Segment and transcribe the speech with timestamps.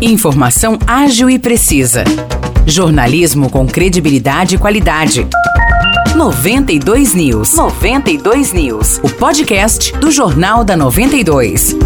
[0.00, 2.04] Informação ágil e precisa.
[2.66, 5.26] Jornalismo com credibilidade e qualidade.
[6.16, 7.54] 92 News.
[7.54, 8.98] 92 News.
[9.02, 11.76] O podcast do Jornal da 92.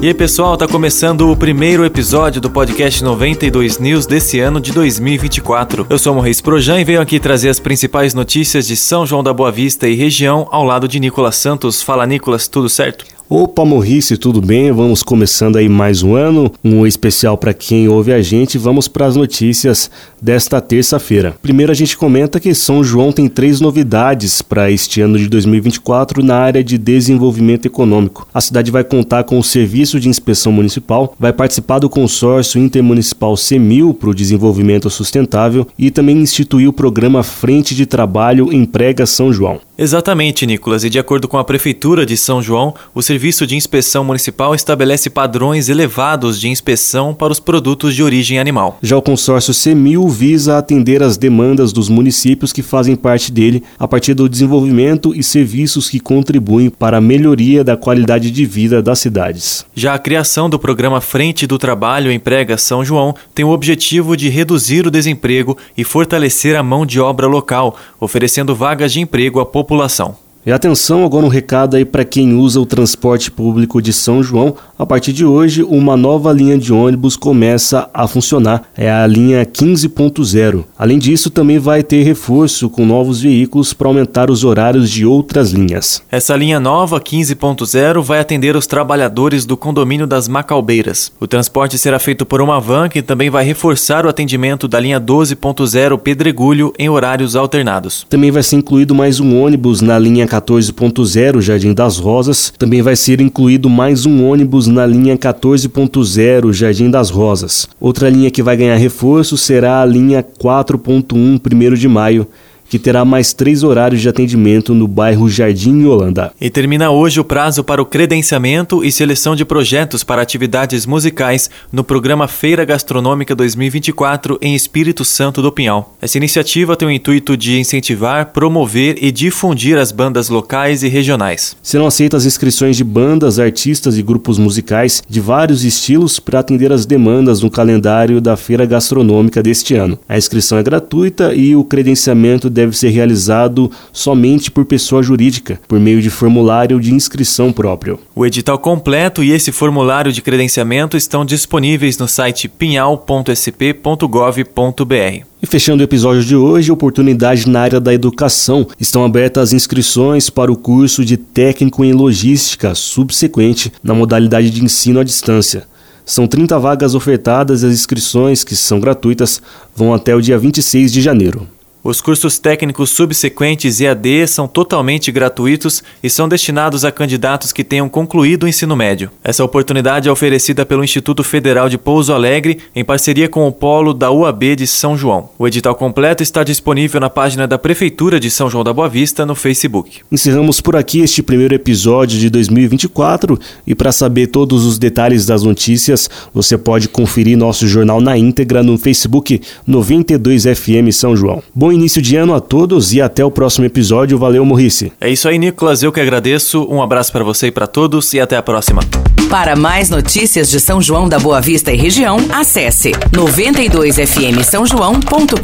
[0.00, 4.70] E aí, pessoal, tá começando o primeiro episódio do podcast 92 News desse ano de
[4.70, 5.84] 2024.
[5.90, 9.34] Eu sou Morris Projan e venho aqui trazer as principais notícias de São João da
[9.34, 11.82] Boa Vista e região ao lado de Nicolas Santos.
[11.82, 13.04] Fala, Nicolas, tudo certo?
[13.30, 14.72] Opa, Morrice, tudo bem?
[14.72, 18.56] Vamos começando aí mais um ano, um especial para quem ouve a gente.
[18.56, 21.36] Vamos para as notícias desta terça-feira.
[21.42, 26.24] Primeiro a gente comenta que São João tem três novidades para este ano de 2024
[26.24, 28.26] na área de desenvolvimento econômico.
[28.32, 33.36] A cidade vai contar com o Serviço de Inspeção Municipal, vai participar do consórcio intermunicipal
[33.36, 39.30] CEMIL para o desenvolvimento sustentável e também instituir o programa Frente de Trabalho Emprega São
[39.30, 39.67] João.
[39.80, 40.82] Exatamente, Nicolas.
[40.82, 45.08] E de acordo com a Prefeitura de São João, o Serviço de Inspeção Municipal estabelece
[45.08, 48.76] padrões elevados de inspeção para os produtos de origem animal.
[48.82, 53.86] Já o consórcio CEMIL visa atender às demandas dos municípios que fazem parte dele a
[53.86, 58.98] partir do desenvolvimento e serviços que contribuem para a melhoria da qualidade de vida das
[58.98, 59.64] cidades.
[59.76, 64.28] Já a criação do programa Frente do Trabalho Emprega São João tem o objetivo de
[64.28, 69.46] reduzir o desemprego e fortalecer a mão de obra local, oferecendo vagas de emprego à
[69.46, 70.16] população população.
[70.48, 74.56] E atenção agora um recado aí para quem usa o transporte público de São João.
[74.78, 78.62] A partir de hoje, uma nova linha de ônibus começa a funcionar.
[78.74, 80.64] É a linha 15.0.
[80.78, 85.50] Além disso, também vai ter reforço com novos veículos para aumentar os horários de outras
[85.50, 86.02] linhas.
[86.10, 91.12] Essa linha nova 15.0 vai atender os trabalhadores do condomínio das Macalbeiras.
[91.20, 94.98] O transporte será feito por uma van que também vai reforçar o atendimento da linha
[94.98, 98.06] 12.0 Pedregulho em horários alternados.
[98.08, 102.52] Também vai ser incluído mais um ônibus na linha 14.0 Jardim das Rosas.
[102.58, 107.68] Também vai ser incluído mais um ônibus na linha 14.0 Jardim das Rosas.
[107.80, 112.26] Outra linha que vai ganhar reforço será a linha 4.1 1 de Maio
[112.68, 116.32] que terá mais três horários de atendimento no bairro Jardim Holanda.
[116.40, 121.50] E termina hoje o prazo para o credenciamento e seleção de projetos para atividades musicais
[121.72, 125.94] no programa Feira Gastronômica 2024 em Espírito Santo do Pinhal.
[126.00, 131.56] Essa iniciativa tem o intuito de incentivar, promover e difundir as bandas locais e regionais.
[131.62, 136.86] Serão aceitas inscrições de bandas, artistas e grupos musicais de vários estilos para atender as
[136.86, 139.98] demandas no calendário da Feira Gastronômica deste ano.
[140.08, 145.78] A inscrição é gratuita e o credenciamento deve ser realizado somente por pessoa jurídica, por
[145.78, 148.00] meio de formulário de inscrição próprio.
[148.16, 155.24] O edital completo e esse formulário de credenciamento estão disponíveis no site pinhal.sp.gov.br.
[155.40, 158.66] E fechando o episódio de hoje, oportunidade na área da educação.
[158.80, 164.64] Estão abertas as inscrições para o curso de técnico em logística subsequente na modalidade de
[164.64, 165.62] ensino à distância.
[166.04, 169.40] São 30 vagas ofertadas e as inscrições, que são gratuitas,
[169.76, 171.46] vão até o dia 26 de janeiro.
[171.82, 177.88] Os cursos técnicos subsequentes EAD são totalmente gratuitos e são destinados a candidatos que tenham
[177.88, 179.10] concluído o ensino médio.
[179.22, 183.94] Essa oportunidade é oferecida pelo Instituto Federal de Pouso Alegre em parceria com o Polo
[183.94, 185.30] da UAB de São João.
[185.38, 189.24] O edital completo está disponível na página da Prefeitura de São João da Boa Vista
[189.24, 190.00] no Facebook.
[190.10, 195.44] Encerramos por aqui este primeiro episódio de 2024 e para saber todos os detalhes das
[195.44, 201.42] notícias, você pode conferir nosso jornal na íntegra no Facebook 92FM São João.
[201.54, 204.16] Bom bom início de ano a todos e até o próximo episódio.
[204.16, 204.90] Valeu, Morrice.
[204.98, 205.82] É isso aí, Nicolas.
[205.82, 206.66] Eu que agradeço.
[206.70, 208.80] Um abraço para você e para todos e até a próxima.
[209.28, 215.36] Para mais notícias de São João da Boa Vista e região, acesse 92fm São João.com.br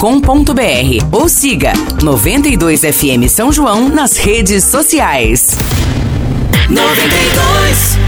[1.13, 5.51] ou siga 92fm São João nas redes sociais.
[6.71, 8.04] 92